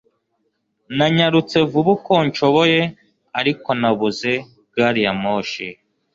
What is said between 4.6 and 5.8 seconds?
gari ya moshi